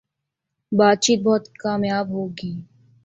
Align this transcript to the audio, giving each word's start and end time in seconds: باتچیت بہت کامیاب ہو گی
باتچیت 0.71 1.19
بہت 1.25 1.43
کامیاب 1.63 2.05
ہو 2.09 2.23
گی 2.37 2.53